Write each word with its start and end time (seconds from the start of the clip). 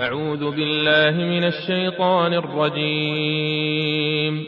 أعوذ 0.00 0.56
بالله 0.56 1.24
من 1.24 1.44
الشيطان 1.44 2.34
الرجيم. 2.34 4.40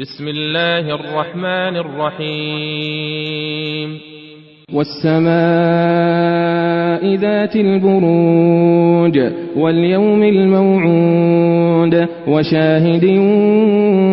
بسم 0.00 0.28
الله 0.28 0.94
الرحمن 0.94 1.76
الرحيم. 1.76 3.34
والسماء 4.72 5.24
ذات 7.14 7.56
البروج 7.56 9.18
واليوم 9.56 10.22
الموعود 10.22 12.06
وشاهد 12.28 13.04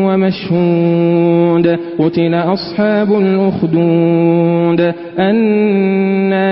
ومشهود 0.07 1.79
قتل 2.00 2.34
أصحاب 2.34 3.13
الأخدود 3.13 4.93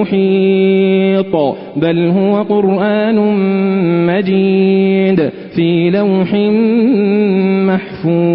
محيط 0.00 1.36
بل 1.76 2.08
هو 2.08 2.42
قرآن 2.42 3.16
مجيد 4.06 5.30
في 5.54 5.90
لوح 5.90 6.34
محفوظ. 7.66 8.29